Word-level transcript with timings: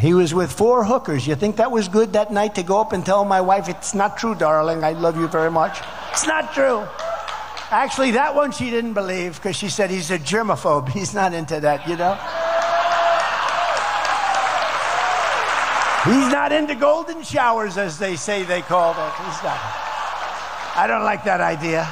He 0.00 0.14
was 0.14 0.32
with 0.32 0.50
four 0.50 0.82
hookers. 0.82 1.26
You 1.26 1.34
think 1.34 1.56
that 1.56 1.70
was 1.70 1.86
good 1.88 2.14
that 2.14 2.32
night 2.32 2.54
to 2.54 2.62
go 2.62 2.80
up 2.80 2.94
and 2.94 3.04
tell 3.04 3.22
my 3.26 3.42
wife, 3.42 3.68
it's 3.68 3.94
not 3.94 4.16
true, 4.16 4.34
darling, 4.34 4.82
I 4.82 4.92
love 4.92 5.18
you 5.18 5.28
very 5.28 5.50
much? 5.50 5.78
It's 6.10 6.26
not 6.26 6.54
true. 6.54 6.86
Actually, 7.70 8.12
that 8.12 8.34
one 8.34 8.50
she 8.50 8.70
didn't 8.70 8.94
believe 8.94 9.36
because 9.36 9.56
she 9.56 9.68
said 9.68 9.90
he's 9.90 10.10
a 10.10 10.18
germaphobe. 10.18 10.88
He's 11.00 11.14
not 11.14 11.34
into 11.34 11.60
that, 11.60 11.86
you 11.86 11.96
know? 11.96 12.14
He's 16.04 16.32
not 16.32 16.50
into 16.50 16.74
golden 16.74 17.22
showers, 17.22 17.76
as 17.76 17.98
they 17.98 18.16
say 18.16 18.42
they 18.42 18.62
call 18.62 18.92
it. 18.92 19.12
He's 19.22 19.42
not. 19.44 19.60
I 20.76 20.86
don't 20.88 21.04
like 21.04 21.24
that 21.24 21.42
idea. 21.42 21.86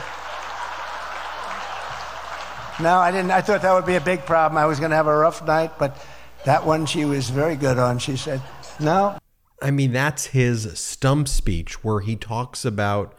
No, 2.82 2.98
I 2.98 3.10
didn't. 3.10 3.30
I 3.30 3.42
thought 3.42 3.60
that 3.60 3.74
would 3.74 3.86
be 3.86 3.96
a 3.96 4.00
big 4.00 4.24
problem. 4.24 4.56
I 4.56 4.64
was 4.64 4.80
going 4.80 4.90
to 4.90 4.96
have 4.96 5.08
a 5.08 5.16
rough 5.16 5.44
night, 5.44 5.78
but 5.78 6.02
that 6.44 6.64
one 6.64 6.86
she 6.86 7.04
was 7.04 7.30
very 7.30 7.56
good 7.56 7.78
on. 7.78 7.98
She 7.98 8.16
said, 8.16 8.40
no. 8.80 9.18
I 9.60 9.70
mean, 9.70 9.92
that's 9.92 10.26
his 10.26 10.78
stump 10.78 11.28
speech 11.28 11.82
where 11.82 12.00
he 12.00 12.16
talks 12.16 12.64
about 12.64 13.14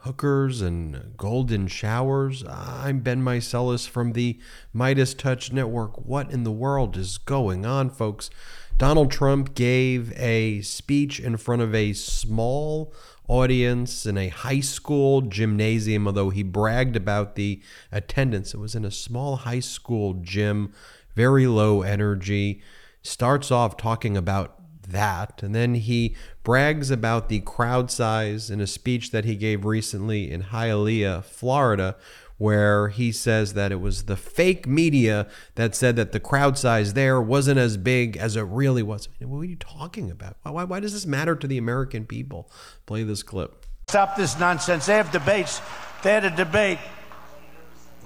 hookers 0.00 0.60
and 0.60 1.16
golden 1.16 1.66
showers. 1.66 2.44
I'm 2.46 3.00
Ben 3.00 3.22
Meiselas 3.22 3.88
from 3.88 4.12
the 4.12 4.38
MeidasTouch 4.74 5.50
Network. 5.52 6.04
What 6.04 6.30
in 6.30 6.44
the 6.44 6.52
world 6.52 6.96
is 6.96 7.18
going 7.18 7.64
on, 7.64 7.90
folks? 7.90 8.30
Donald 8.76 9.10
Trump 9.10 9.54
gave 9.54 10.12
a 10.18 10.60
speech 10.60 11.18
in 11.20 11.36
front 11.38 11.62
of 11.62 11.74
a 11.74 11.92
small 11.92 12.92
audience 13.28 14.04
in 14.04 14.18
a 14.18 14.28
high 14.28 14.60
school 14.60 15.22
gymnasium, 15.22 16.06
although 16.06 16.30
he 16.30 16.42
bragged 16.42 16.96
about 16.96 17.34
the 17.34 17.62
attendance. 17.90 18.52
It 18.52 18.58
was 18.58 18.74
in 18.74 18.84
a 18.84 18.90
small 18.90 19.36
high 19.36 19.60
school 19.60 20.14
gym, 20.14 20.72
very 21.14 21.46
low 21.46 21.82
energy. 21.82 22.62
Starts 23.02 23.50
off 23.50 23.76
talking 23.76 24.16
about 24.16 24.60
that, 24.88 25.42
and 25.42 25.54
then 25.54 25.74
he 25.74 26.14
brags 26.42 26.90
about 26.90 27.28
the 27.28 27.40
crowd 27.40 27.90
size 27.90 28.50
in 28.50 28.60
a 28.60 28.66
speech 28.66 29.10
that 29.10 29.24
he 29.24 29.36
gave 29.36 29.64
recently 29.64 30.30
in 30.30 30.44
Hialeah, 30.44 31.24
Florida, 31.24 31.96
where 32.36 32.88
he 32.88 33.12
says 33.12 33.54
that 33.54 33.72
it 33.72 33.80
was 33.80 34.04
the 34.04 34.16
fake 34.16 34.66
media 34.66 35.28
that 35.54 35.74
said 35.74 35.96
that 35.96 36.12
the 36.12 36.20
crowd 36.20 36.58
size 36.58 36.94
there 36.94 37.20
wasn't 37.20 37.58
as 37.58 37.76
big 37.76 38.16
as 38.16 38.36
it 38.36 38.42
really 38.42 38.82
was. 38.82 39.08
What 39.20 39.38
are 39.38 39.44
you 39.44 39.56
talking 39.56 40.10
about? 40.10 40.36
Why, 40.42 40.64
why 40.64 40.80
does 40.80 40.92
this 40.92 41.06
matter 41.06 41.36
to 41.36 41.46
the 41.46 41.58
American 41.58 42.06
people? 42.06 42.50
Play 42.86 43.04
this 43.04 43.22
clip. 43.22 43.66
Stop 43.88 44.16
this 44.16 44.38
nonsense. 44.38 44.86
They 44.86 44.94
have 44.94 45.12
debates. 45.12 45.60
They 46.02 46.12
had 46.12 46.24
a 46.24 46.30
debate 46.30 46.78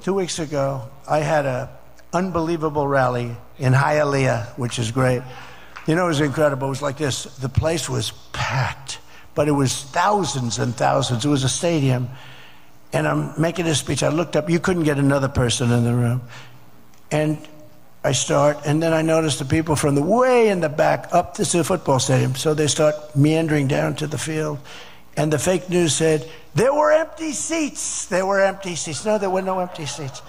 two 0.03 0.15
weeks 0.15 0.39
ago. 0.39 0.89
I 1.09 1.21
had 1.21 1.47
a 1.47 1.71
unbelievable 2.13 2.87
rally 2.87 3.37
in 3.59 3.73
Hialeah, 3.73 4.59
which 4.59 4.79
is 4.79 4.91
great. 4.91 5.23
You 5.87 5.95
know, 5.95 6.05
it 6.05 6.09
was 6.09 6.21
incredible. 6.21 6.67
It 6.67 6.71
was 6.71 6.83
like 6.83 6.99
this. 6.99 7.25
The 7.25 7.49
place 7.49 7.89
was 7.89 8.13
packed, 8.33 8.99
but 9.35 9.49
it 9.49 9.53
was 9.53 9.85
thousands 9.85 10.59
and 10.59 10.75
thousands. 10.75 11.25
It 11.25 11.29
was 11.29 11.45
a 11.45 11.49
stadium 11.49 12.09
and 12.93 13.07
I'm 13.07 13.41
making 13.41 13.67
a 13.67 13.75
speech. 13.75 14.03
I 14.03 14.09
looked 14.09 14.37
up, 14.37 14.49
you 14.49 14.59
couldn't 14.59 14.85
get 14.85 14.99
another 14.99 15.29
person 15.29 15.71
in 15.71 15.85
the 15.85 15.95
room. 15.95 16.23
And 17.11 17.39
I 18.05 18.13
start, 18.13 18.59
and 18.65 18.83
then 18.83 18.93
I 18.93 19.03
notice 19.03 19.39
the 19.39 19.45
people 19.45 19.77
from 19.77 19.95
the 19.95 20.03
way 20.03 20.49
in 20.49 20.61
the 20.61 20.69
back 20.69 21.09
up. 21.13 21.37
This 21.37 21.55
is 21.55 21.61
a 21.61 21.65
football 21.65 21.99
stadium, 21.99 22.35
so 22.35 22.55
they 22.55 22.67
start 22.67 22.95
meandering 23.17 23.69
down 23.69 23.97
to 23.97 24.07
the 24.07 24.19
field. 24.19 24.59
And 25.17 25.33
the 25.33 25.39
fake 25.39 25.69
news 25.69 25.95
said 25.95 26.29
there 26.55 26.73
were 26.73 26.93
empty 26.93 27.33
seats. 27.33 28.07
There 28.07 28.25
were 28.25 28.41
empty 28.41 28.77
seats. 28.77 29.05
No, 29.05 29.19
there 29.19 29.31
were 29.31 29.43
no 29.43 29.59
empty 29.59 29.87
seats. 29.87 30.23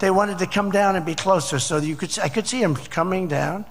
They 0.00 0.10
wanted 0.10 0.38
to 0.38 0.46
come 0.46 0.70
down 0.70 0.96
and 0.96 1.06
be 1.06 1.14
closer, 1.14 1.58
so 1.58 1.78
you 1.78 1.94
could. 1.94 2.18
I 2.18 2.28
could 2.28 2.46
see 2.46 2.60
them 2.60 2.74
coming 2.74 3.28
down. 3.28 3.64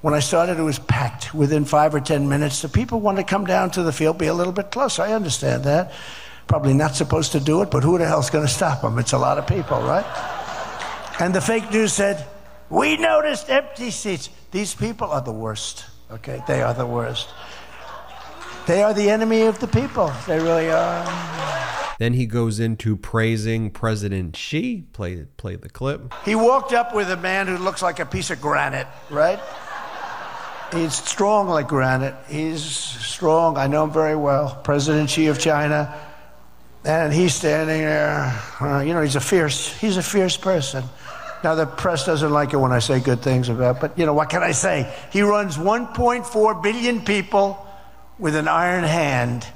When 0.00 0.14
I 0.14 0.20
started, 0.20 0.58
it 0.58 0.62
was 0.62 0.78
packed. 0.78 1.34
Within 1.34 1.64
five 1.64 1.94
or 1.94 2.00
ten 2.00 2.28
minutes, 2.28 2.62
the 2.62 2.68
people 2.68 3.00
wanted 3.00 3.26
to 3.26 3.28
come 3.28 3.46
down 3.46 3.70
to 3.72 3.82
the 3.82 3.92
field, 3.92 4.18
be 4.18 4.26
a 4.26 4.34
little 4.34 4.52
bit 4.52 4.70
closer. 4.70 5.02
I 5.02 5.12
understand 5.12 5.64
that 5.64 5.92
probably 6.48 6.72
not 6.74 6.96
supposed 6.96 7.32
to 7.32 7.40
do 7.40 7.62
it, 7.62 7.70
but 7.70 7.84
who 7.84 7.98
the 7.98 8.06
hell's 8.06 8.30
going 8.30 8.44
to 8.44 8.52
stop 8.52 8.80
them? 8.80 8.98
It's 8.98 9.12
a 9.12 9.18
lot 9.18 9.38
of 9.38 9.46
people, 9.46 9.80
right? 9.82 10.06
And 11.20 11.34
the 11.34 11.40
fake 11.40 11.70
news 11.70 11.92
said, 11.92 12.26
We 12.70 12.96
noticed 12.96 13.50
empty 13.50 13.90
seats. 13.90 14.30
These 14.50 14.74
people 14.74 15.10
are 15.10 15.20
the 15.20 15.32
worst, 15.32 15.84
okay? 16.10 16.42
They 16.48 16.62
are 16.62 16.74
the 16.74 16.86
worst. 16.86 17.28
They 18.66 18.82
are 18.82 18.94
the 18.94 19.10
enemy 19.10 19.42
of 19.42 19.58
the 19.60 19.68
people. 19.68 20.12
They 20.26 20.38
really 20.38 20.70
are. 20.70 21.47
Then 21.98 22.14
he 22.14 22.26
goes 22.26 22.60
into 22.60 22.96
praising 22.96 23.70
President 23.70 24.36
Xi. 24.36 24.82
Play, 24.92 25.26
play 25.36 25.56
the 25.56 25.68
clip. 25.68 26.14
He 26.24 26.34
walked 26.34 26.72
up 26.72 26.94
with 26.94 27.10
a 27.10 27.16
man 27.16 27.46
who 27.46 27.58
looks 27.58 27.82
like 27.82 27.98
a 27.98 28.06
piece 28.06 28.30
of 28.30 28.40
granite, 28.40 28.86
right? 29.10 29.40
He's 30.72 30.94
strong 30.94 31.48
like 31.48 31.68
granite. 31.68 32.14
He's 32.28 32.62
strong. 32.62 33.56
I 33.56 33.66
know 33.66 33.84
him 33.84 33.90
very 33.90 34.16
well. 34.16 34.60
President 34.62 35.10
Xi 35.10 35.26
of 35.26 35.38
China 35.38 35.94
and 36.84 37.12
he's 37.12 37.34
standing 37.34 37.82
there. 37.82 38.40
Uh, 38.60 38.80
you 38.80 38.94
know, 38.94 39.02
he's 39.02 39.16
a 39.16 39.20
fierce, 39.20 39.76
he's 39.78 39.96
a 39.96 40.02
fierce 40.02 40.36
person. 40.36 40.84
Now 41.44 41.54
the 41.54 41.66
press 41.66 42.06
doesn't 42.06 42.32
like 42.32 42.52
it 42.52 42.56
when 42.56 42.72
I 42.72 42.80
say 42.80 42.98
good 42.98 43.20
things 43.20 43.48
about, 43.48 43.80
but 43.80 43.98
you 43.98 44.06
know 44.06 44.14
what 44.14 44.30
can 44.30 44.42
I 44.42 44.52
say? 44.52 44.92
He 45.12 45.22
runs 45.22 45.56
1.4 45.56 46.62
billion 46.62 47.04
people 47.04 47.64
with 48.18 48.34
an 48.34 48.48
iron 48.48 48.84
hand, 48.84 49.46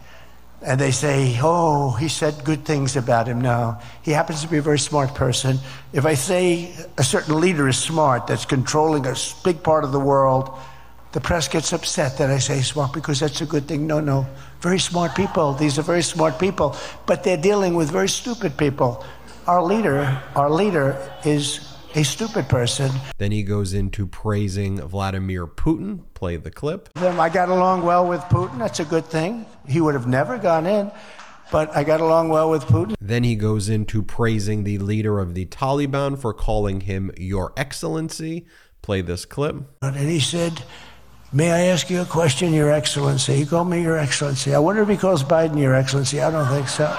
and 0.65 0.81
they 0.81 0.91
say, 0.91 1.39
"Oh, 1.43 1.93
he 1.93 2.09
said 2.09 2.45
good 2.45 2.65
things 2.65 2.97
about 2.97 3.27
him." 3.27 3.41
No, 3.41 3.77
he 4.03 4.13
happens 4.13 4.43
to 4.43 4.49
be 4.49 4.59
a 4.59 4.63
very 4.63 4.79
smart 4.79 5.15
person. 5.15 5.59
If 5.93 6.07
I 6.07 6.15
say 6.15 6.73
a 6.97 7.05
certain 7.05 7.41
leader 7.41 7.69
is 7.69 7.79
smart, 7.79 8.27
that's 8.27 8.45
controlling 8.45 9.07
a 9.07 9.15
big 9.45 9.63
part 9.63 9.85
of 9.85 9.93
the 9.93 10.01
world, 10.01 10.51
the 11.13 11.21
press 11.21 11.47
gets 11.47 11.73
upset 11.73 12.17
that 12.19 12.31
I 12.31 12.39
say 12.39 12.63
smart 12.63 12.93
because 12.93 13.21
that's 13.21 13.41
a 13.43 13.47
good 13.47 13.69
thing. 13.69 13.87
No, 13.87 14.01
no. 14.01 14.27
Very 14.61 14.79
smart 14.79 15.15
people. 15.15 15.53
These 15.53 15.79
are 15.79 15.83
very 15.83 16.03
smart 16.03 16.39
people, 16.39 16.75
but 17.07 17.23
they're 17.23 17.37
dealing 17.37 17.75
with 17.75 17.91
very 17.91 18.09
stupid 18.09 18.57
people. 18.57 19.05
Our 19.47 19.63
leader, 19.63 20.23
our 20.35 20.51
leader 20.51 20.97
is 21.25 21.72
a 21.95 22.03
stupid 22.03 22.49
person. 22.49 22.91
Then 23.19 23.33
he 23.33 23.43
goes 23.43 23.75
into 23.75 24.07
praising 24.07 24.81
Vladimir 24.81 25.47
Putin. 25.47 26.05
Play 26.15 26.37
the 26.37 26.51
clip. 26.51 26.89
I 26.97 27.29
got 27.29 27.49
along 27.49 27.83
well 27.83 28.07
with 28.07 28.21
Putin. 28.23 28.59
That's 28.59 28.81
a 28.81 28.85
good 28.85 29.05
thing. 29.05 29.47
He 29.69 29.81
would 29.81 29.95
have 29.95 30.07
never 30.07 30.39
gone 30.39 30.67
in, 30.67 30.91
but 31.51 31.75
I 31.77 31.85
got 31.85 32.01
along 32.01 32.31
well 32.31 32.51
with 32.51 32.65
Putin. 32.65 32.95
Then 33.01 33.25
he 33.25 33.35
goes 33.35 33.69
into 33.69 34.03
praising 34.03 34.65
the 34.65 34.79
leader 34.79 35.19
of 35.19 35.35
the 35.35 35.47
Taliban 35.47 36.19
for 36.19 36.33
calling 36.33 36.83
him 36.83 37.11
Your 37.17 37.53
Excellency. 37.57 38.47
Play 38.81 39.01
this 39.03 39.25
clip. 39.25 39.57
And 39.83 39.97
he 39.97 40.19
said, 40.21 40.63
May 41.33 41.51
I 41.51 41.61
ask 41.67 41.89
you 41.89 42.03
a 42.03 42.07
question, 42.07 42.53
Your 42.53 42.71
Excellency? 42.71 43.35
He 43.37 43.47
called 43.47 43.69
me 43.69 43.83
Your 43.83 43.97
Excellency. 43.97 44.55
I 44.55 44.59
wonder 44.59 44.83
if 44.83 44.89
he 44.89 44.97
calls 44.97 45.23
Biden 45.23 45.59
Your 45.59 45.75
Excellency. 45.75 46.21
I 46.21 46.31
don't 46.31 46.49
think 46.49 46.69
so. 46.69 46.95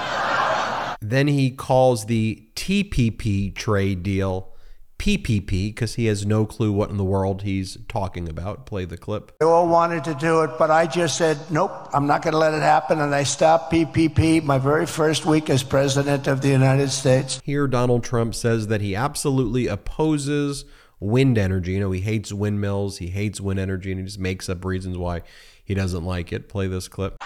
Then 1.00 1.28
he 1.28 1.50
calls 1.50 2.06
the 2.06 2.48
TPP 2.56 3.54
trade 3.54 4.02
deal 4.02 4.53
PPP 4.98 5.68
because 5.68 5.94
he 5.96 6.06
has 6.06 6.24
no 6.24 6.46
clue 6.46 6.72
what 6.72 6.90
in 6.90 6.96
the 6.96 7.04
world 7.04 7.42
he's 7.42 7.76
talking 7.88 8.28
about. 8.28 8.66
Play 8.66 8.84
the 8.84 8.96
clip. 8.96 9.32
They 9.40 9.46
all 9.46 9.68
wanted 9.68 10.04
to 10.04 10.14
do 10.14 10.42
it, 10.42 10.52
but 10.58 10.70
I 10.70 10.86
just 10.86 11.18
said, 11.18 11.38
nope, 11.50 11.88
I'm 11.92 12.06
not 12.06 12.22
going 12.22 12.32
to 12.32 12.38
let 12.38 12.54
it 12.54 12.62
happen. 12.62 13.00
And 13.00 13.14
I 13.14 13.24
stopped 13.24 13.72
PPP 13.72 14.42
my 14.44 14.58
very 14.58 14.86
first 14.86 15.26
week 15.26 15.50
as 15.50 15.62
President 15.62 16.26
of 16.26 16.40
the 16.40 16.48
United 16.48 16.90
States. 16.90 17.40
Here, 17.44 17.66
Donald 17.66 18.04
Trump 18.04 18.34
says 18.34 18.68
that 18.68 18.80
he 18.80 18.94
absolutely 18.94 19.66
opposes 19.66 20.64
wind 21.00 21.38
energy. 21.38 21.72
You 21.72 21.80
know, 21.80 21.90
he 21.90 22.00
hates 22.00 22.32
windmills, 22.32 22.98
he 22.98 23.08
hates 23.08 23.40
wind 23.40 23.58
energy, 23.58 23.90
and 23.90 24.00
he 24.00 24.06
just 24.06 24.18
makes 24.18 24.48
up 24.48 24.64
reasons 24.64 24.96
why 24.96 25.22
he 25.64 25.74
doesn't 25.74 26.04
like 26.04 26.32
it. 26.32 26.48
Play 26.48 26.66
this 26.66 26.88
clip. 26.88 27.16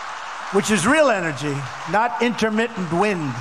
Which 0.53 0.71
is 0.71 0.87
real 0.87 1.11
energy, 1.11 1.55
not 1.91 2.23
intermittent 2.23 2.93
wind. 2.93 3.35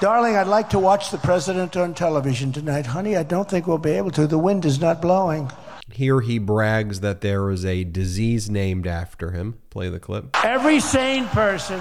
Darling, 0.00 0.36
I'd 0.36 0.46
like 0.46 0.70
to 0.70 0.78
watch 0.78 1.10
the 1.10 1.18
president 1.18 1.76
on 1.76 1.92
television 1.92 2.52
tonight. 2.52 2.86
Honey, 2.86 3.16
I 3.16 3.24
don't 3.24 3.50
think 3.50 3.66
we'll 3.66 3.78
be 3.78 3.90
able 3.90 4.12
to. 4.12 4.28
The 4.28 4.38
wind 4.38 4.64
is 4.64 4.80
not 4.80 5.02
blowing. 5.02 5.50
Here 5.90 6.20
he 6.20 6.38
brags 6.38 7.00
that 7.00 7.20
there 7.20 7.50
is 7.50 7.64
a 7.64 7.82
disease 7.82 8.48
named 8.48 8.86
after 8.86 9.32
him. 9.32 9.58
Play 9.70 9.88
the 9.88 9.98
clip. 9.98 10.36
Every 10.44 10.78
sane 10.78 11.26
person 11.26 11.80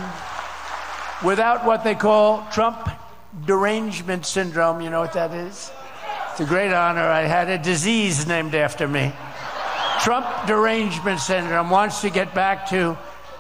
without 1.24 1.64
what 1.64 1.84
they 1.84 1.94
call 1.94 2.48
Trump 2.52 2.90
derangement 3.46 4.26
syndrome, 4.26 4.82
you 4.82 4.90
know 4.90 5.02
what 5.02 5.14
that 5.14 5.32
is? 5.32 5.72
It's 6.32 6.40
a 6.40 6.46
great 6.46 6.74
honor. 6.74 7.02
I 7.02 7.22
had 7.22 7.50
a 7.50 7.60
disease 7.60 8.26
named 8.26 8.56
after 8.56 8.88
me. 8.88 9.14
Trump 10.00 10.26
derangement 10.48 11.20
syndrome 11.20 11.70
wants 11.70 12.02
to 12.02 12.10
get 12.10 12.34
back 12.34 12.68
to 12.70 12.98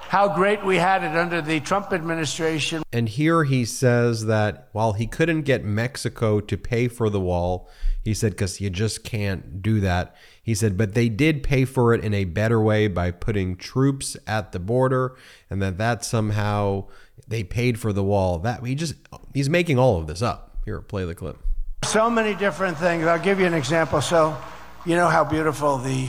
how 0.09 0.33
great 0.33 0.63
we 0.65 0.77
had 0.77 1.03
it 1.03 1.17
under 1.17 1.41
the 1.41 1.59
Trump 1.59 1.91
administration. 1.91 2.83
And 2.93 3.09
here 3.09 3.43
he 3.43 3.65
says 3.65 4.25
that 4.25 4.69
while 4.71 4.93
he 4.93 5.07
couldn't 5.07 5.41
get 5.41 5.65
Mexico 5.65 6.39
to 6.39 6.57
pay 6.57 6.87
for 6.87 7.09
the 7.09 7.19
wall, 7.19 7.69
he 8.03 8.13
said, 8.13 8.31
because 8.31 8.61
you 8.61 8.69
just 8.69 9.03
can't 9.03 9.61
do 9.61 9.81
that. 9.81 10.15
He 10.41 10.55
said, 10.55 10.77
but 10.77 10.93
they 10.93 11.09
did 11.09 11.43
pay 11.43 11.65
for 11.65 11.93
it 11.93 12.03
in 12.03 12.13
a 12.13 12.23
better 12.23 12.61
way 12.61 12.87
by 12.87 13.11
putting 13.11 13.57
troops 13.57 14.15
at 14.25 14.53
the 14.53 14.59
border, 14.59 15.17
and 15.49 15.61
that 15.61 15.77
that 15.77 16.05
somehow 16.05 16.85
they 17.27 17.43
paid 17.43 17.77
for 17.77 17.91
the 17.91 18.03
wall. 18.03 18.39
That 18.39 18.65
he 18.65 18.75
just 18.75 18.95
he's 19.33 19.49
making 19.49 19.77
all 19.77 19.97
of 19.99 20.07
this 20.07 20.21
up. 20.21 20.57
Here, 20.63 20.79
play 20.79 21.03
the 21.03 21.15
clip. 21.15 21.37
So 21.83 22.09
many 22.09 22.33
different 22.33 22.77
things. 22.77 23.05
I'll 23.05 23.19
give 23.19 23.41
you 23.41 23.45
an 23.45 23.53
example. 23.53 24.01
So, 24.01 24.37
you 24.85 24.95
know 24.95 25.07
how 25.07 25.25
beautiful 25.25 25.77
the 25.77 26.07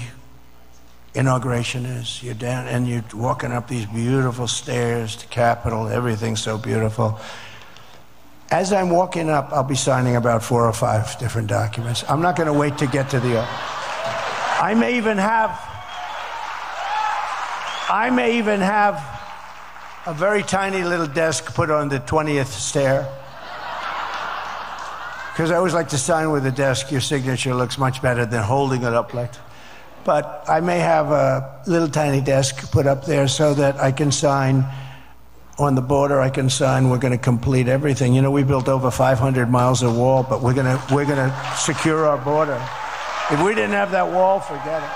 inauguration 1.19 1.85
is. 1.85 2.23
You're 2.23 2.35
down 2.35 2.69
and 2.69 2.88
you're 2.88 3.05
walking 3.12 3.50
up 3.50 3.67
these 3.69 3.87
beautiful 3.87 4.47
stairs 4.47 5.17
to 5.17 5.26
Capitol. 5.26 5.88
Everything's 5.88 6.41
so 6.41 6.56
beautiful. 6.56 7.20
As 8.50 8.73
I'm 8.73 8.88
walking 8.88 9.29
up, 9.29 9.50
I'll 9.53 9.65
be 9.65 9.75
signing 9.75 10.17
about 10.17 10.43
four 10.43 10.67
or 10.67 10.73
five 10.73 11.19
different 11.19 11.49
documents. 11.49 12.05
I'm 12.09 12.23
not 12.23 12.37
going 12.37 12.47
to 12.47 12.53
wait 12.53 12.79
to 12.79 12.87
get 12.87 13.11
to 13.11 13.20
the. 13.20 13.41
I 13.41 14.75
may 14.79 14.97
even 14.97 15.19
have. 15.19 15.50
I 17.91 18.11
may 18.11 18.38
even 18.38 18.61
have 18.61 19.03
a 20.06 20.15
very 20.15 20.43
tiny 20.43 20.85
little 20.85 21.06
desk 21.06 21.55
put 21.55 21.70
on 21.70 21.88
the 21.88 22.00
20th 22.00 22.47
stair. 22.47 23.09
Because 25.32 25.50
I 25.50 25.56
always 25.56 25.75
like 25.75 25.88
to 25.88 25.99
sign 25.99 26.31
with 26.31 26.47
a 26.47 26.50
desk. 26.50 26.91
Your 26.91 27.00
signature 27.00 27.55
looks 27.55 27.76
much 27.76 28.00
better 28.03 28.25
than 28.25 28.43
holding 28.43 28.82
it 28.82 28.94
up 28.94 29.15
like. 29.15 29.32
But 30.08 30.49
I 30.49 30.60
may 30.60 30.78
have 30.78 31.10
a 31.10 31.60
little 31.66 31.87
tiny 31.87 32.22
desk 32.22 32.72
put 32.72 32.87
up 32.87 33.05
there 33.05 33.28
so 33.28 33.52
that 33.52 33.76
I 33.76 33.93
can 33.93 34.10
sign 34.10 34.64
on 35.58 35.75
the 35.75 35.82
border. 35.82 36.19
I 36.19 36.31
can 36.31 36.49
sign. 36.49 36.88
We're 36.88 36.96
going 36.96 37.12
to 37.12 37.22
complete 37.22 37.69
everything. 37.69 38.14
You 38.14 38.22
know, 38.22 38.31
we 38.31 38.43
built 38.43 38.70
over 38.70 38.90
500 38.90 39.50
miles 39.50 39.82
of 39.82 39.94
wall, 39.94 40.22
but 40.22 40.40
we're 40.40 40.55
going 40.55 40.64
to 40.64 40.82
we're 40.94 41.05
going 41.05 41.19
to 41.19 41.55
secure 41.58 42.06
our 42.06 42.16
border. 42.16 42.58
If 43.31 43.44
we 43.44 43.55
didn't 43.55 43.72
have 43.72 43.90
that 43.90 44.10
wall, 44.10 44.40
forget 44.40 44.82
it. 44.82 44.88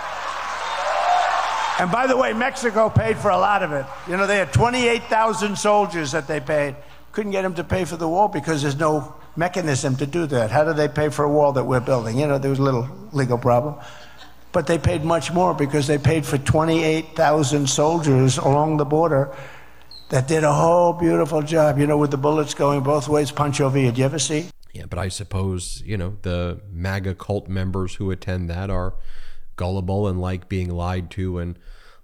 And 1.82 1.92
by 1.92 2.06
the 2.06 2.16
way, 2.16 2.32
Mexico 2.32 2.88
paid 2.88 3.18
for 3.18 3.32
a 3.32 3.38
lot 3.38 3.62
of 3.62 3.72
it. 3.72 3.84
You 4.08 4.16
know, 4.16 4.26
they 4.26 4.38
had 4.38 4.50
28,000 4.54 5.58
soldiers 5.58 6.12
that 6.12 6.26
they 6.26 6.40
paid. 6.40 6.74
Couldn't 7.12 7.32
get 7.32 7.42
them 7.42 7.52
to 7.56 7.64
pay 7.64 7.84
for 7.84 7.98
the 7.98 8.08
wall 8.08 8.28
because 8.28 8.62
there's 8.62 8.78
no 8.78 9.14
mechanism 9.36 9.94
to 9.96 10.06
do 10.06 10.24
that. 10.28 10.50
How 10.50 10.64
do 10.64 10.72
they 10.72 10.88
pay 10.88 11.10
for 11.10 11.26
a 11.26 11.30
wall 11.30 11.52
that 11.52 11.64
we're 11.64 11.80
building? 11.80 12.18
You 12.18 12.26
know, 12.28 12.38
there 12.38 12.48
was 12.48 12.60
a 12.60 12.62
little 12.62 12.88
legal 13.12 13.36
problem. 13.36 13.74
But 14.52 14.66
they 14.66 14.78
paid 14.78 15.02
much 15.02 15.32
more 15.32 15.54
because 15.54 15.86
they 15.86 15.98
paid 15.98 16.26
for 16.26 16.38
28,000 16.38 17.68
soldiers 17.68 18.36
along 18.38 18.76
the 18.76 18.84
border 18.84 19.34
that 20.10 20.28
did 20.28 20.44
a 20.44 20.52
whole 20.52 20.92
beautiful 20.92 21.40
job, 21.40 21.78
you 21.78 21.86
know, 21.86 21.96
with 21.96 22.10
the 22.10 22.18
bullets 22.18 22.52
going 22.52 22.82
both 22.82 23.08
ways. 23.08 23.32
Pancho 23.32 23.70
Villa, 23.70 23.86
did 23.86 23.98
you 23.98 24.04
ever 24.04 24.18
see? 24.18 24.46
Yeah, 24.74 24.84
but 24.88 24.98
I 24.98 25.08
suppose, 25.08 25.82
you 25.86 25.96
know, 25.96 26.16
the 26.20 26.60
MAGA 26.70 27.14
cult 27.14 27.48
members 27.48 27.94
who 27.94 28.10
attend 28.10 28.50
that 28.50 28.68
are 28.68 28.94
gullible 29.56 30.08
and 30.08 30.20
like 30.20 30.48
being 30.48 30.70
lied 30.70 31.10
to 31.12 31.38
and 31.38 31.58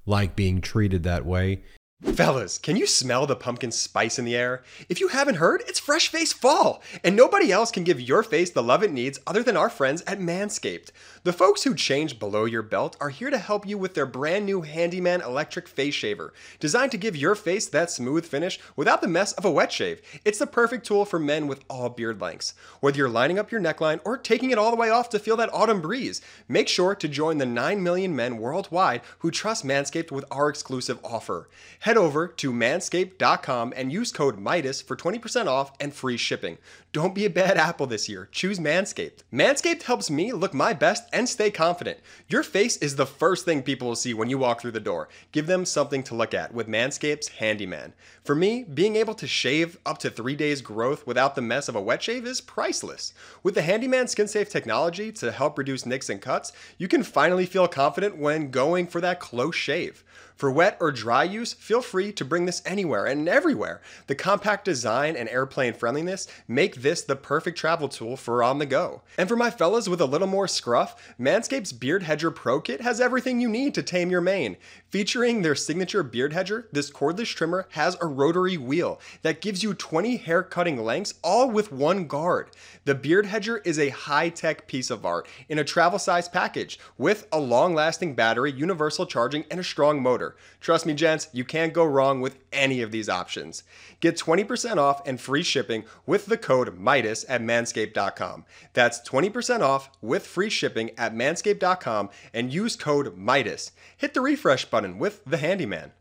like 0.06 0.36
being 0.36 0.60
treated 0.60 1.02
that 1.02 1.26
way. 1.26 1.62
Fellas, 2.00 2.58
can 2.58 2.76
you 2.76 2.86
smell 2.86 3.26
the 3.26 3.34
pumpkin 3.34 3.72
spice 3.72 4.20
in 4.20 4.24
the 4.24 4.36
air? 4.36 4.62
If 4.88 5.00
you 5.00 5.08
haven't 5.08 5.34
heard, 5.34 5.64
it's 5.66 5.80
Fresh 5.80 6.08
Face 6.08 6.32
Fall, 6.32 6.80
and 7.02 7.16
nobody 7.16 7.50
else 7.50 7.72
can 7.72 7.82
give 7.82 8.00
your 8.00 8.22
face 8.22 8.50
the 8.50 8.62
love 8.62 8.84
it 8.84 8.92
needs 8.92 9.18
other 9.26 9.42
than 9.42 9.56
our 9.56 9.68
friends 9.68 10.04
at 10.06 10.20
Manscaped. 10.20 10.92
The 11.24 11.32
folks 11.32 11.64
who 11.64 11.74
change 11.74 12.20
below 12.20 12.44
your 12.44 12.62
belt 12.62 12.96
are 13.00 13.08
here 13.08 13.30
to 13.30 13.38
help 13.38 13.66
you 13.66 13.76
with 13.76 13.94
their 13.94 14.06
brand 14.06 14.46
new 14.46 14.62
Handyman 14.62 15.22
electric 15.22 15.66
face 15.66 15.92
shaver, 15.92 16.32
designed 16.60 16.92
to 16.92 16.98
give 16.98 17.16
your 17.16 17.34
face 17.34 17.66
that 17.66 17.90
smooth 17.90 18.24
finish 18.24 18.60
without 18.76 19.00
the 19.00 19.08
mess 19.08 19.32
of 19.32 19.44
a 19.44 19.50
wet 19.50 19.72
shave. 19.72 20.00
It's 20.24 20.38
the 20.38 20.46
perfect 20.46 20.86
tool 20.86 21.04
for 21.04 21.18
men 21.18 21.48
with 21.48 21.64
all 21.68 21.88
beard 21.88 22.20
lengths. 22.20 22.54
Whether 22.78 22.98
you're 22.98 23.08
lining 23.08 23.40
up 23.40 23.50
your 23.50 23.60
neckline 23.60 23.98
or 24.04 24.16
taking 24.16 24.52
it 24.52 24.58
all 24.58 24.70
the 24.70 24.76
way 24.76 24.88
off 24.88 25.10
to 25.10 25.18
feel 25.18 25.36
that 25.38 25.52
autumn 25.52 25.80
breeze, 25.80 26.20
make 26.46 26.68
sure 26.68 26.94
to 26.94 27.08
join 27.08 27.38
the 27.38 27.46
9 27.46 27.82
million 27.82 28.14
men 28.14 28.38
worldwide 28.38 29.00
who 29.18 29.32
trust 29.32 29.66
Manscaped 29.66 30.12
with 30.12 30.24
our 30.30 30.48
exclusive 30.48 31.00
offer 31.02 31.48
head 31.88 31.96
over 31.96 32.28
to 32.28 32.52
manscaped.com 32.52 33.72
and 33.74 33.90
use 33.90 34.12
code 34.12 34.38
MEIDAS 34.38 34.82
for 34.82 34.94
20% 34.94 35.46
off 35.46 35.72
and 35.80 35.94
free 35.94 36.18
shipping. 36.18 36.58
Don't 36.92 37.14
be 37.14 37.24
a 37.24 37.30
bad 37.30 37.56
apple 37.56 37.86
this 37.86 38.10
year. 38.10 38.28
Choose 38.30 38.58
Manscaped. 38.58 39.22
Manscaped 39.32 39.82
helps 39.82 40.10
me 40.10 40.32
look 40.32 40.52
my 40.52 40.74
best 40.74 41.04
and 41.14 41.26
stay 41.26 41.50
confident. 41.50 41.98
Your 42.28 42.42
face 42.42 42.76
is 42.78 42.96
the 42.96 43.06
first 43.06 43.46
thing 43.46 43.62
people 43.62 43.88
will 43.88 43.94
see 43.94 44.12
when 44.12 44.28
you 44.28 44.36
walk 44.36 44.60
through 44.60 44.72
the 44.72 44.80
door. 44.80 45.08
Give 45.32 45.46
them 45.46 45.64
something 45.64 46.02
to 46.04 46.14
look 46.14 46.34
at 46.34 46.52
with 46.52 46.68
Manscaped's 46.68 47.28
Handyman. 47.28 47.94
For 48.22 48.34
me, 48.34 48.64
being 48.64 48.96
able 48.96 49.14
to 49.14 49.26
shave 49.26 49.78
up 49.86 49.98
to 49.98 50.10
three 50.10 50.36
days 50.36 50.60
growth 50.60 51.06
without 51.06 51.34
the 51.34 51.42
mess 51.42 51.68
of 51.68 51.76
a 51.76 51.80
wet 51.80 52.02
shave 52.02 52.26
is 52.26 52.42
priceless. 52.42 53.14
With 53.42 53.54
the 53.54 53.62
Handyman 53.62 54.08
skin 54.08 54.28
safe 54.28 54.50
technology 54.50 55.10
to 55.12 55.32
help 55.32 55.56
reduce 55.56 55.86
nicks 55.86 56.10
and 56.10 56.20
cuts, 56.20 56.52
you 56.76 56.88
can 56.88 57.02
finally 57.02 57.46
feel 57.46 57.68
confident 57.68 58.18
when 58.18 58.50
going 58.50 58.86
for 58.86 59.00
that 59.00 59.20
close 59.20 59.56
shave. 59.56 60.04
For 60.38 60.52
wet 60.52 60.76
or 60.80 60.92
dry 60.92 61.24
use, 61.24 61.52
feel 61.52 61.77
free 61.80 62.12
to 62.12 62.24
bring 62.24 62.46
this 62.46 62.62
anywhere 62.64 63.06
and 63.06 63.28
everywhere. 63.28 63.80
The 64.06 64.14
compact 64.14 64.64
design 64.64 65.16
and 65.16 65.28
airplane 65.28 65.74
friendliness 65.74 66.28
make 66.46 66.76
this 66.76 67.02
the 67.02 67.16
perfect 67.16 67.58
travel 67.58 67.88
tool 67.88 68.16
for 68.16 68.42
on 68.42 68.58
the 68.58 68.66
go. 68.66 69.02
And 69.16 69.28
for 69.28 69.36
my 69.36 69.50
fellas 69.50 69.88
with 69.88 70.00
a 70.00 70.06
little 70.06 70.26
more 70.26 70.48
scruff, 70.48 71.14
Manscaped's 71.18 71.72
Beard 71.72 72.02
Hedger 72.02 72.30
Pro 72.30 72.60
Kit 72.60 72.80
has 72.80 73.00
everything 73.00 73.40
you 73.40 73.48
need 73.48 73.74
to 73.74 73.82
tame 73.82 74.10
your 74.10 74.20
mane. 74.20 74.56
Featuring 74.90 75.42
their 75.42 75.54
signature 75.54 76.02
beard 76.02 76.32
hedger, 76.32 76.68
this 76.72 76.90
cordless 76.90 77.34
trimmer 77.34 77.66
has 77.70 77.96
a 78.00 78.06
rotary 78.06 78.56
wheel 78.56 79.00
that 79.22 79.40
gives 79.40 79.62
you 79.62 79.74
20 79.74 80.16
hair 80.16 80.42
cutting 80.42 80.82
lengths 80.82 81.14
all 81.22 81.50
with 81.50 81.70
one 81.70 82.06
guard. 82.06 82.50
The 82.84 82.94
beard 82.94 83.26
hedger 83.26 83.58
is 83.58 83.78
a 83.78 83.90
high 83.90 84.30
tech 84.30 84.66
piece 84.66 84.90
of 84.90 85.04
art 85.04 85.28
in 85.48 85.58
a 85.58 85.64
travel 85.64 85.98
size 85.98 86.28
package 86.28 86.78
with 86.96 87.26
a 87.32 87.38
long 87.38 87.74
lasting 87.74 88.14
battery, 88.14 88.50
universal 88.50 89.06
charging, 89.06 89.44
and 89.50 89.60
a 89.60 89.64
strong 89.64 90.02
motor. 90.02 90.36
Trust 90.60 90.86
me, 90.86 90.94
gents, 90.94 91.28
you 91.32 91.44
can't 91.68 91.74
go 91.74 91.84
wrong 91.84 92.22
with 92.22 92.38
any 92.50 92.80
of 92.80 92.90
these 92.90 93.10
options. 93.10 93.62
Get 94.00 94.16
20% 94.16 94.78
off 94.78 95.06
and 95.06 95.20
free 95.20 95.42
shipping 95.42 95.84
with 96.06 96.24
the 96.24 96.38
code 96.38 96.78
MEIDAS 96.78 97.26
at 97.28 97.42
manscaped.com. 97.42 98.46
That's 98.72 99.06
20% 99.06 99.60
off 99.60 99.90
with 100.00 100.26
free 100.26 100.48
shipping 100.48 100.92
at 100.96 101.14
manscaped.com 101.14 102.08
and 102.32 102.52
use 102.52 102.74
code 102.74 103.18
MEIDAS. 103.18 103.72
Hit 103.98 104.14
the 104.14 104.22
refresh 104.22 104.64
button 104.64 104.98
with 104.98 105.22
the 105.26 105.36
handyman. 105.36 105.92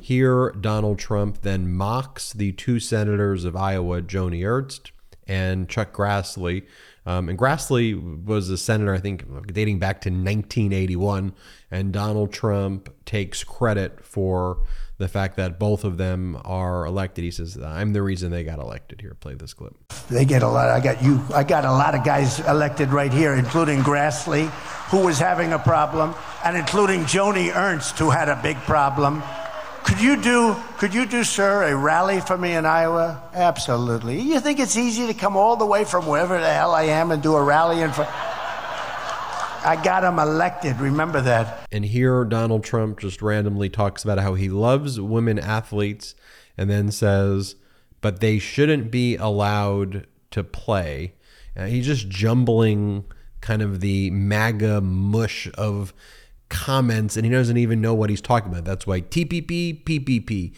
Here, 0.00 0.52
Donald 0.52 0.98
Trump 0.98 1.42
then 1.42 1.70
mocks 1.70 2.32
the 2.32 2.52
two 2.52 2.80
senators 2.80 3.44
of 3.44 3.54
Iowa, 3.54 4.00
Joni 4.00 4.42
Ernst 4.46 4.92
and 5.28 5.68
Chuck 5.68 5.92
Grassley. 5.92 6.64
Um, 7.06 7.28
and 7.28 7.38
Grassley 7.38 8.24
was 8.24 8.50
a 8.50 8.58
senator, 8.58 8.92
I 8.92 8.98
think, 8.98 9.24
dating 9.52 9.78
back 9.78 10.00
to 10.02 10.10
1981. 10.10 11.32
And 11.70 11.92
Donald 11.92 12.32
Trump 12.32 12.92
takes 13.04 13.44
credit 13.44 14.04
for 14.04 14.58
the 14.98 15.08
fact 15.08 15.36
that 15.36 15.58
both 15.58 15.84
of 15.84 15.96
them 15.96 16.38
are 16.44 16.84
elected. 16.84 17.24
He 17.24 17.30
says, 17.30 17.56
"I'm 17.56 17.92
the 17.92 18.02
reason 18.02 18.30
they 18.30 18.44
got 18.44 18.58
elected." 18.58 19.00
Here, 19.00 19.14
play 19.14 19.34
this 19.34 19.54
clip. 19.54 19.74
They 20.10 20.24
get 20.24 20.42
a 20.42 20.48
lot. 20.48 20.68
I 20.68 20.80
got 20.80 21.02
you. 21.02 21.22
I 21.32 21.44
got 21.44 21.64
a 21.64 21.70
lot 21.70 21.94
of 21.94 22.04
guys 22.04 22.40
elected 22.40 22.90
right 22.90 23.12
here, 23.12 23.34
including 23.34 23.80
Grassley, 23.80 24.50
who 24.90 25.04
was 25.06 25.18
having 25.18 25.52
a 25.52 25.58
problem, 25.58 26.14
and 26.44 26.56
including 26.56 27.02
Joni 27.02 27.54
Ernst, 27.54 27.98
who 27.98 28.10
had 28.10 28.28
a 28.28 28.38
big 28.42 28.56
problem. 28.58 29.22
Could 29.88 30.02
you 30.02 30.20
do, 30.20 30.54
could 30.76 30.92
you 30.92 31.06
do, 31.06 31.24
sir, 31.24 31.62
a 31.62 31.74
rally 31.74 32.20
for 32.20 32.36
me 32.36 32.52
in 32.52 32.66
Iowa? 32.66 33.22
Absolutely. 33.32 34.20
You 34.20 34.38
think 34.38 34.60
it's 34.60 34.76
easy 34.76 35.06
to 35.06 35.14
come 35.14 35.34
all 35.34 35.56
the 35.56 35.64
way 35.64 35.84
from 35.84 36.06
wherever 36.06 36.38
the 36.38 36.52
hell 36.52 36.74
I 36.74 36.82
am 36.82 37.10
and 37.10 37.22
do 37.22 37.34
a 37.34 37.42
rally 37.42 37.80
in 37.80 37.90
front? 37.90 38.10
I 39.64 39.80
got 39.82 40.04
him 40.04 40.18
elected. 40.18 40.78
Remember 40.78 41.22
that. 41.22 41.66
And 41.72 41.86
here, 41.86 42.26
Donald 42.26 42.64
Trump 42.64 43.00
just 43.00 43.22
randomly 43.22 43.70
talks 43.70 44.04
about 44.04 44.18
how 44.18 44.34
he 44.34 44.50
loves 44.50 45.00
women 45.00 45.38
athletes 45.38 46.14
and 46.58 46.68
then 46.68 46.90
says, 46.90 47.56
but 48.02 48.20
they 48.20 48.38
shouldn't 48.38 48.90
be 48.90 49.16
allowed 49.16 50.06
to 50.32 50.44
play. 50.44 51.14
Uh, 51.56 51.64
he's 51.64 51.86
just 51.86 52.10
jumbling 52.10 53.06
kind 53.40 53.62
of 53.62 53.80
the 53.80 54.10
MAGA 54.10 54.82
mush 54.82 55.48
of 55.54 55.94
comments 56.48 57.16
and 57.16 57.24
he 57.24 57.32
doesn't 57.32 57.56
even 57.56 57.80
know 57.80 57.94
what 57.94 58.10
he's 58.10 58.20
talking 58.20 58.50
about. 58.50 58.64
That's 58.64 58.86
why 58.86 59.00
TPP, 59.00 59.84
PPP. 59.84 60.54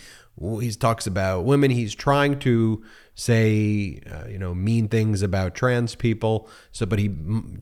He 0.62 0.72
talks 0.72 1.06
about 1.06 1.44
women. 1.44 1.70
He's 1.70 1.94
trying 1.94 2.38
to 2.40 2.82
say, 3.14 4.00
uh, 4.10 4.26
you 4.26 4.38
know, 4.38 4.54
mean 4.54 4.88
things 4.88 5.20
about 5.20 5.54
trans 5.54 5.94
people. 5.94 6.48
So, 6.72 6.86
but 6.86 6.98
he 6.98 7.14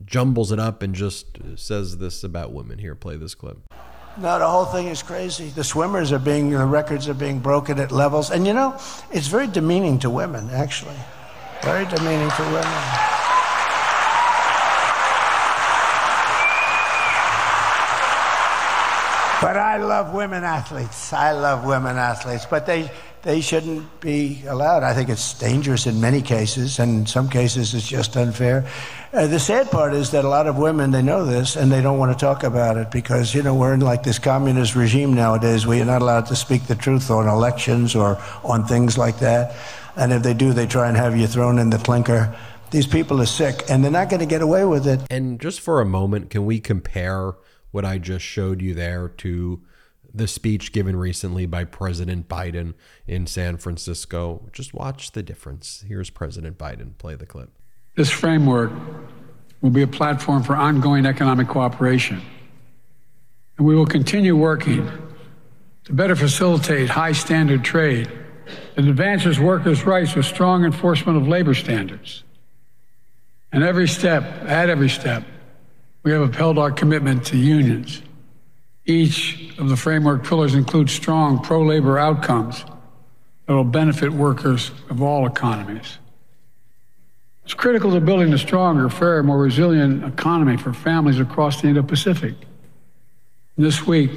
jumbles 0.05 0.53
it 0.53 0.59
up 0.59 0.81
and 0.81 0.95
just 0.95 1.37
says 1.55 1.97
this 1.97 2.23
about 2.23 2.53
women. 2.53 2.79
Here, 2.79 2.95
play 2.95 3.17
this 3.17 3.35
clip. 3.35 3.57
No, 4.17 4.39
the 4.39 4.47
whole 4.47 4.65
thing 4.65 4.87
is 4.87 5.03
crazy. 5.03 5.49
The 5.49 5.63
swimmers 5.63 6.11
are 6.11 6.19
being, 6.19 6.51
the 6.51 6.65
records 6.65 7.09
are 7.09 7.13
being 7.13 7.39
broken 7.39 7.79
at 7.79 7.91
levels. 7.91 8.31
And 8.31 8.47
you 8.47 8.53
know, 8.53 8.79
it's 9.11 9.27
very 9.27 9.47
demeaning 9.47 9.99
to 9.99 10.09
women, 10.09 10.49
actually. 10.49 10.97
Very 11.63 11.85
demeaning 11.85 12.29
to 12.29 12.43
women. 12.43 13.18
But 19.41 19.55
I 19.55 19.77
love 19.77 20.13
women 20.13 20.43
athletes. 20.43 21.13
I 21.13 21.31
love 21.31 21.65
women 21.65 21.95
athletes, 21.95 22.45
but 22.45 22.65
they 22.65 22.91
they 23.21 23.39
shouldn't 23.39 24.01
be 24.01 24.43
allowed. 24.47 24.83
I 24.83 24.93
think 24.93 25.07
it's 25.07 25.33
dangerous 25.33 25.87
in 25.87 26.01
many 26.01 26.21
cases, 26.21 26.77
and 26.77 26.99
in 26.99 27.05
some 27.05 27.29
cases 27.29 27.73
it's 27.73 27.87
just 27.87 28.17
unfair. 28.17 28.67
Uh, 29.13 29.27
the 29.27 29.39
sad 29.39 29.71
part 29.71 29.93
is 29.93 30.11
that 30.11 30.25
a 30.25 30.29
lot 30.29 30.47
of 30.47 30.57
women 30.57 30.91
they 30.91 31.01
know 31.01 31.25
this 31.25 31.55
and 31.55 31.71
they 31.71 31.81
don't 31.81 31.97
want 31.97 32.11
to 32.11 32.25
talk 32.25 32.43
about 32.43 32.75
it 32.75 32.91
because 32.91 33.33
you 33.33 33.41
know 33.41 33.55
we're 33.55 33.73
in 33.73 33.79
like 33.79 34.03
this 34.03 34.19
communist 34.19 34.75
regime 34.75 35.13
nowadays 35.13 35.65
where 35.65 35.77
you're 35.77 35.85
not 35.85 36.01
allowed 36.01 36.25
to 36.25 36.35
speak 36.35 36.67
the 36.67 36.75
truth 36.75 37.09
on 37.09 37.27
elections 37.27 37.95
or 37.95 38.21
on 38.43 38.65
things 38.65 38.97
like 38.97 39.19
that, 39.19 39.55
and 39.95 40.11
if 40.11 40.21
they 40.21 40.33
do, 40.33 40.51
they 40.51 40.67
try 40.67 40.89
and 40.89 40.97
have 40.97 41.15
you 41.15 41.27
thrown 41.27 41.59
in 41.59 41.69
the 41.69 41.77
clinker. 41.77 42.35
These 42.71 42.87
people 42.87 43.21
are 43.21 43.25
sick, 43.25 43.63
and 43.69 43.83
they're 43.83 43.91
not 43.91 44.09
going 44.09 44.19
to 44.19 44.27
get 44.27 44.41
away 44.41 44.65
with 44.65 44.85
it. 44.85 45.01
And 45.09 45.39
just 45.39 45.61
for 45.61 45.79
a 45.79 45.85
moment, 45.85 46.29
can 46.29 46.45
we 46.45 46.59
compare? 46.59 47.35
What 47.71 47.85
I 47.85 47.97
just 47.97 48.25
showed 48.25 48.61
you 48.61 48.73
there 48.73 49.07
to 49.07 49.61
the 50.13 50.27
speech 50.27 50.71
given 50.71 50.95
recently 50.95 51.45
by 51.45 51.63
President 51.63 52.27
Biden 52.27 52.73
in 53.07 53.27
San 53.27 53.57
Francisco. 53.57 54.49
Just 54.51 54.73
watch 54.73 55.11
the 55.11 55.21
difference. 55.21 55.83
Here's 55.87 56.09
President 56.09 56.57
Biden. 56.57 56.97
Play 56.97 57.15
the 57.15 57.25
clip. 57.25 57.51
This 57.95 58.09
framework 58.09 58.71
will 59.61 59.69
be 59.69 59.81
a 59.81 59.87
platform 59.87 60.43
for 60.43 60.55
ongoing 60.55 61.05
economic 61.05 61.47
cooperation. 61.47 62.21
And 63.57 63.67
we 63.67 63.75
will 63.75 63.85
continue 63.85 64.35
working 64.35 64.89
to 65.83 65.93
better 65.93 66.15
facilitate 66.15 66.89
high 66.89 67.11
standard 67.11 67.63
trade 67.63 68.09
that 68.75 68.85
advances 68.85 69.39
workers' 69.39 69.85
rights 69.85 70.15
with 70.15 70.25
strong 70.25 70.65
enforcement 70.65 71.17
of 71.17 71.27
labor 71.27 71.53
standards. 71.53 72.23
And 73.51 73.63
every 73.63 73.87
step, 73.87 74.23
at 74.45 74.69
every 74.69 74.89
step, 74.89 75.23
we 76.03 76.11
have 76.11 76.21
upheld 76.21 76.57
our 76.57 76.71
commitment 76.71 77.25
to 77.25 77.37
unions. 77.37 78.01
Each 78.85 79.53
of 79.57 79.69
the 79.69 79.75
framework 79.75 80.25
pillars 80.25 80.55
includes 80.55 80.91
strong 80.91 81.39
pro 81.39 81.63
labor 81.63 81.99
outcomes 81.99 82.63
that 83.45 83.53
will 83.53 83.63
benefit 83.63 84.11
workers 84.11 84.71
of 84.89 85.01
all 85.01 85.27
economies. 85.27 85.97
It's 87.43 87.53
critical 87.53 87.91
to 87.91 87.99
building 87.99 88.31
a 88.33 88.37
stronger, 88.37 88.89
fairer, 88.89 89.23
more 89.23 89.39
resilient 89.39 90.03
economy 90.03 90.55
for 90.55 90.71
families 90.71 91.19
across 91.19 91.61
the 91.61 91.67
Indo 91.67 91.83
Pacific. 91.83 92.35
This 93.57 93.85
week, 93.85 94.11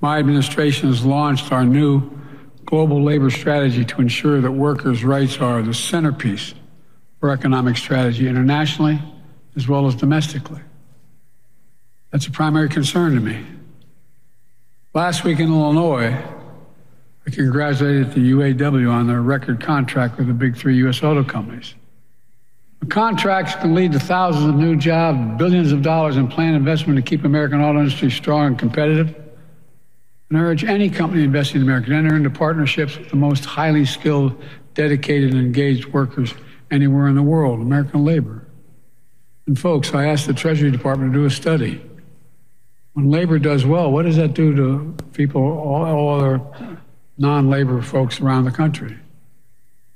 my 0.00 0.18
administration 0.18 0.88
has 0.88 1.04
launched 1.04 1.50
our 1.50 1.64
new 1.64 2.10
global 2.66 3.02
labor 3.02 3.30
strategy 3.30 3.84
to 3.84 4.00
ensure 4.00 4.40
that 4.40 4.50
workers' 4.50 5.02
rights 5.02 5.38
are 5.38 5.62
the 5.62 5.72
centerpiece 5.72 6.54
for 7.20 7.30
economic 7.30 7.76
strategy 7.76 8.28
internationally 8.28 9.00
as 9.56 9.66
well 9.66 9.86
as 9.86 9.94
domestically. 9.94 10.60
That's 12.10 12.26
a 12.26 12.30
primary 12.30 12.68
concern 12.68 13.14
to 13.14 13.20
me. 13.20 13.44
Last 14.94 15.24
week 15.24 15.40
in 15.40 15.48
Illinois, 15.48 16.16
I 17.26 17.30
congratulated 17.30 18.12
the 18.12 18.30
UAW 18.32 18.90
on 18.90 19.06
their 19.06 19.20
record 19.20 19.60
contract 19.60 20.16
with 20.16 20.28
the 20.28 20.32
big 20.32 20.56
three 20.56 20.76
U.S. 20.78 21.02
auto 21.02 21.24
companies. 21.24 21.74
The 22.80 22.86
contracts 22.86 23.54
can 23.56 23.74
lead 23.74 23.92
to 23.92 23.98
thousands 23.98 24.46
of 24.46 24.54
new 24.54 24.76
jobs, 24.76 25.38
billions 25.38 25.72
of 25.72 25.82
dollars 25.82 26.16
in 26.16 26.28
planned 26.28 26.56
investment 26.56 26.96
to 26.96 27.02
keep 27.02 27.24
American 27.24 27.60
auto 27.60 27.80
industry 27.80 28.10
strong 28.10 28.46
and 28.46 28.58
competitive. 28.58 29.14
And 30.28 30.38
I 30.38 30.42
urge 30.42 30.64
any 30.64 30.88
company 30.88 31.24
investing 31.24 31.60
in 31.60 31.62
America 31.62 31.88
to 31.88 31.96
enter 31.96 32.14
into 32.14 32.30
partnerships 32.30 32.96
with 32.96 33.10
the 33.10 33.16
most 33.16 33.44
highly 33.44 33.84
skilled, 33.84 34.40
dedicated, 34.74 35.32
and 35.32 35.40
engaged 35.40 35.86
workers 35.86 36.32
anywhere 36.70 37.08
in 37.08 37.16
the 37.16 37.22
world, 37.22 37.60
American 37.60 38.04
labor. 38.04 38.46
And 39.46 39.58
folks, 39.58 39.94
I 39.94 40.06
asked 40.06 40.26
the 40.26 40.34
Treasury 40.34 40.70
Department 40.70 41.12
to 41.12 41.18
do 41.18 41.24
a 41.24 41.30
study. 41.30 41.80
When 42.96 43.10
labor 43.10 43.38
does 43.38 43.66
well, 43.66 43.92
what 43.92 44.06
does 44.06 44.16
that 44.16 44.32
do 44.32 44.56
to 44.56 44.94
people, 45.12 45.42
all, 45.42 45.84
all 45.84 46.18
other 46.18 46.40
non 47.18 47.50
labor 47.50 47.82
folks 47.82 48.22
around 48.22 48.46
the 48.46 48.50
country? 48.50 48.96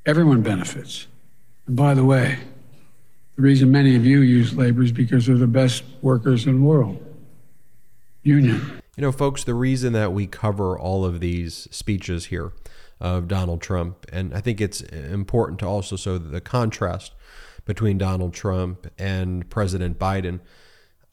Everyone 0.05 0.43
benefits. 0.43 1.07
And 1.67 1.75
by 1.75 1.95
the 1.95 2.05
way, 2.05 2.41
the 3.37 3.43
reason 3.43 3.71
many 3.71 3.97
of 3.97 4.05
you 4.05 4.21
use 4.21 4.55
labor 4.55 4.83
is 4.83 4.93
because 4.93 5.25
they're 5.25 5.39
the 5.39 5.47
best 5.47 5.83
workers 6.03 6.47
in 6.47 6.61
the 6.61 6.63
world. 6.63 7.03
Union. 8.23 8.83
You 8.99 9.01
know, 9.01 9.13
folks, 9.13 9.45
the 9.45 9.55
reason 9.55 9.95
that 9.95 10.13
we 10.13 10.27
cover 10.27 10.79
all 10.79 11.07
of 11.07 11.21
these 11.21 11.69
speeches 11.71 12.27
here 12.27 12.53
of 13.01 13.29
Donald 13.29 13.63
Trump, 13.63 14.05
and 14.13 14.35
I 14.35 14.43
think 14.43 14.61
it's 14.61 14.83
important 14.83 15.59
to 15.61 15.67
also 15.67 15.97
show 15.97 16.19
the 16.19 16.43
contrast 16.43 17.15
between 17.65 17.97
Donald 17.97 18.35
Trump 18.35 18.93
and 18.99 19.49
President 19.49 19.99
Biden. 19.99 20.41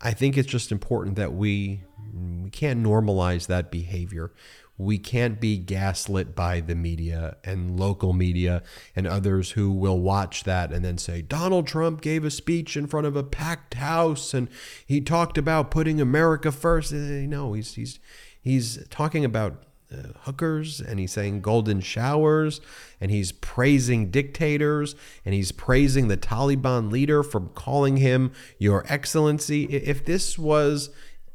I 0.01 0.11
think 0.11 0.37
it's 0.37 0.47
just 0.47 0.71
important 0.71 1.15
that 1.15 1.33
we 1.33 1.81
we 2.13 2.49
can't 2.49 2.83
normalize 2.83 3.47
that 3.47 3.71
behavior 3.71 4.31
we 4.77 4.97
can't 4.99 5.41
be 5.41 5.57
gaslit 5.57 6.35
by 6.35 6.59
the 6.59 6.75
media 6.75 7.37
and 7.43 7.79
local 7.79 8.13
media 8.13 8.61
and 8.95 9.07
others 9.07 9.51
who 9.51 9.71
will 9.71 9.99
watch 9.99 10.43
that 10.43 10.71
and 10.71 10.85
then 10.85 10.97
say 10.97 11.21
Donald 11.21 11.65
Trump 11.65 12.01
gave 12.01 12.23
a 12.23 12.29
speech 12.29 12.77
in 12.77 12.85
front 12.85 13.07
of 13.07 13.15
a 13.15 13.23
packed 13.23 13.73
house 13.75 14.33
and 14.33 14.47
he 14.85 15.01
talked 15.01 15.37
about 15.37 15.71
putting 15.71 15.99
America 15.99 16.51
first. 16.51 16.93
Eh, 16.93 17.25
no, 17.25 17.53
he's 17.53 17.73
he's 17.73 17.99
he's 18.39 18.87
talking 18.89 19.25
about 19.25 19.63
uh, 19.91 20.09
hookers 20.21 20.79
and 20.81 20.99
he's 20.99 21.11
saying 21.11 21.41
golden 21.41 21.79
showers 21.79 22.59
and 22.99 23.11
he's 23.11 23.31
praising 23.31 24.11
dictators 24.11 24.95
and 25.25 25.33
he's 25.33 25.51
praising 25.51 26.07
the 26.07 26.17
Taliban 26.17 26.91
leader 26.91 27.23
for 27.23 27.41
calling 27.41 27.97
him 27.97 28.31
your 28.57 28.85
excellency. 28.87 29.65
If 29.65 30.05
this 30.05 30.37
was 30.37 30.89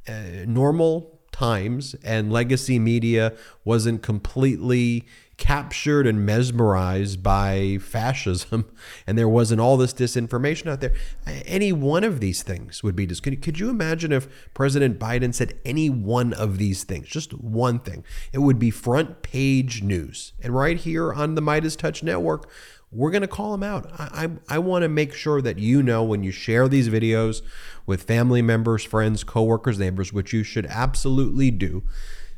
uh, 0.09 0.45
normal 0.47 1.12
times 1.33 1.95
and 2.05 2.33
legacy 2.33 2.79
media 2.79 3.35
wasn't 3.65 4.03
completely 4.03 5.05
captured 5.39 6.07
and 6.07 6.25
mesmerized 6.25 7.21
by 7.21 7.77
fascism 7.81 8.71
and 9.07 9.19
there 9.19 9.29
wasn't 9.29 9.61
all 9.61 9.77
this 9.77 9.93
disinformation 9.93 10.71
out 10.71 10.81
there. 10.81 10.95
Any 11.27 11.73
one 11.73 12.05
of 12.05 12.21
these 12.21 12.45
things 12.45 12.83
would 12.83 12.95
be 12.95 13.07
dis- 13.07 13.19
could, 13.19 13.43
could 13.43 13.59
you 13.59 13.69
imagine 13.69 14.13
if 14.13 14.29
president 14.55 15.01
biden 15.01 15.35
said 15.35 15.59
any 15.65 15.91
one 15.91 16.33
of 16.35 16.59
these 16.59 16.85
things 16.85 17.09
just 17.09 17.33
one 17.35 17.81
thing? 17.81 18.05
It 18.33 18.39
would 18.39 18.59
be 18.59 18.71
front 18.71 19.23
page 19.23 19.83
news. 19.83 20.33
And 20.41 20.55
right 20.55 20.77
here 20.77 21.13
on 21.13 21.35
the 21.35 21.43
MeidasTouch 21.43 22.03
network 22.05 22.49
we're 22.93 23.11
going 23.11 23.23
to 23.23 23.29
call 23.29 23.53
them 23.53 23.63
out. 23.63 23.91
I, 23.99 24.25
I, 24.49 24.57
I 24.57 24.59
want 24.59 24.83
to 24.83 24.89
make 24.89 25.15
sure 25.15 25.41
that 25.41 25.59
you 25.59 25.83
know 25.83 26.05
when 26.05 26.23
you 26.23 26.31
share 26.31 26.69
these 26.69 26.89
videos 26.89 27.43
with 27.87 28.03
family 28.03 28.43
members, 28.43 28.85
friends, 28.85 29.25
coworkers, 29.25 29.79
neighbors, 29.79 30.13
which 30.13 30.33
you 30.33 30.45
should 30.45 30.67
absolutely 30.67 31.51
do, 31.51 31.83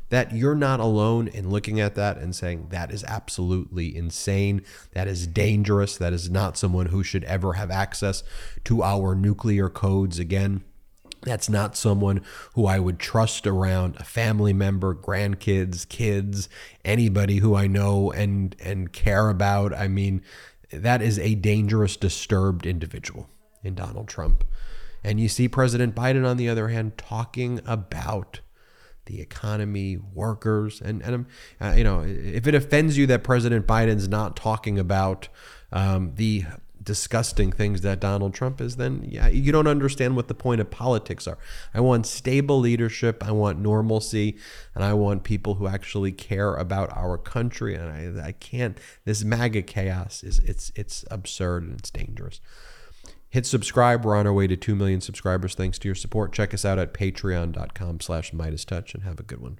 that 0.09 0.33
you're 0.33 0.55
not 0.55 0.79
alone 0.79 1.27
in 1.27 1.49
looking 1.49 1.79
at 1.79 1.95
that 1.95 2.17
and 2.17 2.35
saying 2.35 2.67
that 2.69 2.91
is 2.91 3.03
absolutely 3.03 3.95
insane. 3.95 4.61
That 4.93 5.07
is 5.07 5.27
dangerous. 5.27 5.97
That 5.97 6.13
is 6.13 6.29
not 6.29 6.57
someone 6.57 6.87
who 6.87 7.03
should 7.03 7.23
ever 7.25 7.53
have 7.53 7.71
access 7.71 8.23
to 8.65 8.81
our 8.81 9.13
nuclear 9.13 9.69
codes 9.69 10.19
again. 10.19 10.63
That's 11.25 11.49
not 11.49 11.75
someone 11.75 12.21
who 12.53 12.65
I 12.65 12.79
would 12.79 12.99
trust 12.99 13.45
around 13.45 13.97
a 13.97 14.03
family 14.03 14.53
member, 14.53 14.95
grandkids, 14.95 15.87
kids, 15.89 16.47
anybody 16.85 17.37
who 17.37 17.55
I 17.55 17.67
know 17.67 18.11
and 18.11 18.55
and 18.63 18.93
care 18.93 19.29
about. 19.29 19.73
I 19.73 19.87
mean, 19.87 20.21
that 20.71 21.01
is 21.01 21.19
a 21.19 21.35
dangerous, 21.35 21.97
disturbed 21.97 22.65
individual 22.65 23.29
in 23.63 23.75
Donald 23.75 24.07
Trump. 24.07 24.43
And 25.03 25.19
you 25.19 25.27
see 25.27 25.47
President 25.47 25.95
Biden, 25.95 26.25
on 26.25 26.37
the 26.37 26.49
other 26.49 26.69
hand, 26.69 26.97
talking 26.97 27.59
about 27.65 28.39
the 29.05 29.21
economy, 29.21 29.97
workers, 29.97 30.81
and 30.81 31.01
and 31.01 31.25
uh, 31.61 31.73
you 31.75 31.83
know, 31.83 32.01
if 32.01 32.47
it 32.47 32.55
offends 32.55 32.97
you 32.97 33.07
that 33.07 33.23
President 33.23 33.67
Biden's 33.67 34.07
not 34.07 34.35
talking 34.35 34.79
about 34.79 35.27
um, 35.71 36.13
the 36.15 36.45
disgusting 36.85 37.51
things 37.51 37.81
that 37.81 37.99
Donald 37.99 38.33
Trump 38.33 38.61
is, 38.61 38.77
then 38.77 39.05
yeah, 39.05 39.27
you 39.27 39.51
don't 39.51 39.67
understand 39.67 40.15
what 40.15 40.27
the 40.27 40.33
point 40.33 40.61
of 40.61 40.69
politics 40.69 41.27
are. 41.27 41.37
I 41.73 41.81
want 41.81 42.05
stable 42.05 42.59
leadership, 42.59 43.23
I 43.25 43.31
want 43.31 43.59
normalcy, 43.59 44.37
and 44.73 44.83
I 44.83 44.93
want 44.93 45.23
people 45.23 45.55
who 45.55 45.67
actually 45.67 46.11
care 46.11 46.55
about 46.55 46.95
our 46.95 47.17
country. 47.17 47.75
And 47.75 48.21
I, 48.21 48.27
I 48.27 48.31
can't. 48.31 48.77
This 49.03 49.23
MAGA 49.23 49.63
chaos 49.63 50.23
is 50.23 50.39
it's 50.39 50.71
it's 50.75 51.03
absurd 51.11 51.63
and 51.63 51.79
it's 51.79 51.91
dangerous. 51.91 52.39
Hit 53.29 53.45
subscribe. 53.45 54.05
We're 54.05 54.15
on 54.15 54.27
our 54.27 54.33
way 54.33 54.47
to 54.47 54.55
2 54.55 54.75
million 54.75 55.01
subscribers 55.01 55.55
thanks 55.55 55.77
to 55.79 55.87
your 55.89 55.95
support. 55.95 56.31
Check 56.31 56.53
us 56.53 56.63
out 56.63 56.79
at 56.79 56.93
patreon.com 56.93 57.99
slash 57.99 58.31
MeidasTouch 58.31 58.93
and 58.93 59.03
have 59.03 59.19
a 59.19 59.23
good 59.23 59.41
one. 59.41 59.59